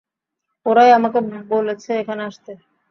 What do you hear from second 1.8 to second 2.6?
এখানে আসতে।